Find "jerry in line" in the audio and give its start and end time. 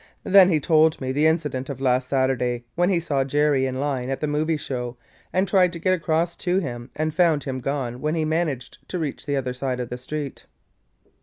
3.23-4.09